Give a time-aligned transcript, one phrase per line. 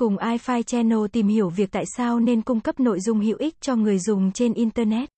[0.00, 3.60] Cùng iFi Channel tìm hiểu việc tại sao nên cung cấp nội dung hữu ích
[3.60, 5.08] cho người dùng trên Internet.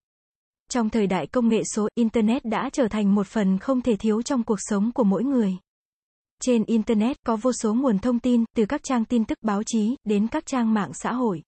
[0.71, 4.23] Trong thời đại công nghệ số, Internet đã trở thành một phần không thể thiếu
[4.23, 5.57] trong cuộc sống của mỗi người.
[6.41, 9.97] Trên Internet có vô số nguồn thông tin, từ các trang tin tức báo chí,
[10.05, 11.43] đến các trang mạng xã hội.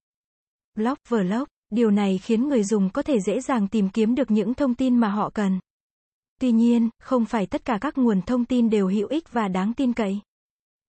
[0.77, 4.55] Blog, vlog, điều này khiến người dùng có thể dễ dàng tìm kiếm được những
[4.55, 5.59] thông tin mà họ cần.
[6.41, 9.75] Tuy nhiên, không phải tất cả các nguồn thông tin đều hữu ích và đáng
[9.75, 10.21] tin cậy.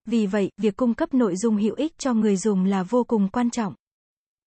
[0.06, 3.30] Vì vậy, việc cung cấp nội dung hữu ích cho người dùng là vô cùng
[3.30, 3.74] quan trọng.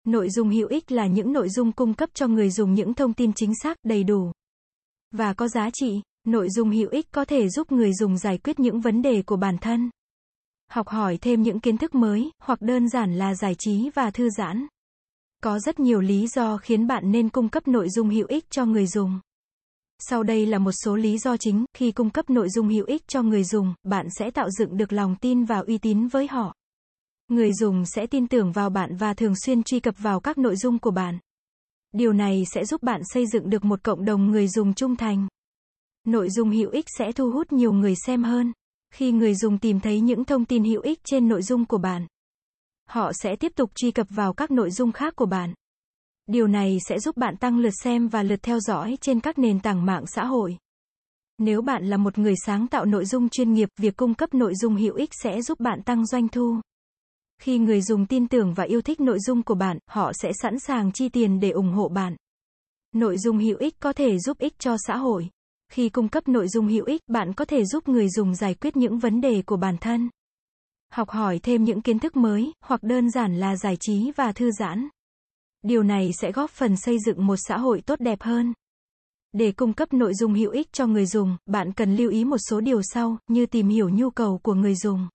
[0.04, 3.14] Nội dung hữu ích là những nội dung cung cấp cho người dùng những thông
[3.14, 4.32] tin chính xác, đầy đủ
[5.10, 6.00] và có giá trị.
[6.24, 9.36] Nội dung hữu ích có thể giúp người dùng giải quyết những vấn đề của
[9.36, 9.90] bản thân,
[10.70, 14.30] học hỏi thêm những kiến thức mới, hoặc đơn giản là giải trí và thư
[14.30, 14.66] giãn.
[15.42, 18.64] Có rất nhiều lý do khiến bạn nên cung cấp nội dung hữu ích cho
[18.64, 19.20] người dùng.
[19.98, 23.08] Sau đây là một số lý do chính, khi cung cấp nội dung hữu ích
[23.08, 26.54] cho người dùng, bạn sẽ tạo dựng được lòng tin và uy tín với họ.
[27.28, 30.56] Người dùng sẽ tin tưởng vào bạn và thường xuyên truy cập vào các nội
[30.56, 31.18] dung của bạn.
[31.92, 35.28] Điều này sẽ giúp bạn xây dựng được một cộng đồng người dùng trung thành.
[36.04, 38.52] Nội dung hữu ích sẽ thu hút nhiều người xem hơn.
[38.94, 42.06] Khi người dùng tìm thấy những thông tin hữu ích trên nội dung của bạn,
[42.88, 45.54] họ sẽ tiếp tục truy cập vào các nội dung khác của bạn.
[46.28, 49.60] Điều này sẽ giúp bạn tăng lượt xem và lượt theo dõi trên các nền
[49.60, 50.56] tảng mạng xã hội.
[51.38, 54.54] Nếu bạn là một người sáng tạo nội dung chuyên nghiệp, việc cung cấp nội
[54.54, 56.60] dung hữu ích sẽ giúp bạn tăng doanh thu.
[57.42, 60.58] Khi người dùng tin tưởng và yêu thích nội dung của bạn, họ sẽ sẵn
[60.58, 62.16] sàng chi tiền để ủng hộ bạn.
[62.94, 65.28] Nội dung hữu ích có thể giúp ích cho xã hội.
[65.72, 68.76] Khi cung cấp nội dung hữu ích, bạn có thể giúp người dùng giải quyết
[68.76, 70.08] những vấn đề của bản thân,
[70.92, 74.50] học hỏi thêm những kiến thức mới, hoặc đơn giản là giải trí và thư
[74.50, 74.88] giãn.
[75.62, 78.52] Điều này sẽ góp phần xây dựng một xã hội tốt đẹp hơn.
[79.32, 82.38] Để cung cấp nội dung hữu ích cho người dùng, bạn cần lưu ý một
[82.50, 85.08] số điều sau, như tìm hiểu nhu cầu của người dùng.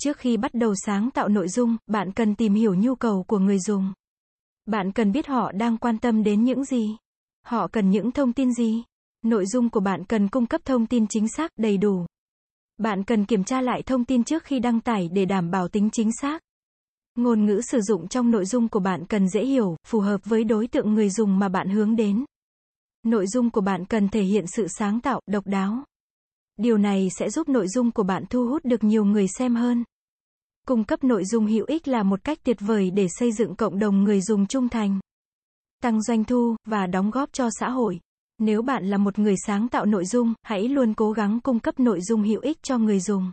[0.00, 3.38] Trước khi bắt đầu sáng tạo nội dung, bạn cần tìm hiểu nhu cầu của
[3.38, 3.92] người dùng.
[4.66, 6.96] Bạn cần biết họ đang quan tâm đến những gì.
[7.44, 8.82] Họ cần những thông tin gì.
[9.22, 12.06] Nội dung của bạn cần cung cấp thông tin chính xác, đầy đủ.
[12.78, 15.88] Bạn cần kiểm tra lại thông tin trước khi đăng tải để đảm bảo tính
[15.92, 16.42] chính xác.
[17.18, 20.44] Ngôn ngữ sử dụng trong nội dung của bạn cần dễ hiểu, phù hợp với
[20.44, 22.24] đối tượng người dùng mà bạn hướng đến.
[23.02, 25.84] Nội dung của bạn cần thể hiện sự sáng tạo, độc đáo.
[26.56, 29.84] Điều này sẽ giúp nội dung của bạn thu hút được nhiều người xem hơn.
[30.66, 33.78] Cung cấp nội dung hữu ích là một cách tuyệt vời để xây dựng cộng
[33.78, 35.00] đồng người dùng trung thành,
[35.82, 38.00] tăng doanh thu và đóng góp cho xã hội.
[38.38, 41.80] Nếu bạn là một người sáng tạo nội dung, hãy luôn cố gắng cung cấp
[41.80, 43.32] nội dung hữu ích cho người dùng.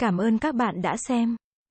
[0.00, 1.36] Cảm ơn các bạn đã xem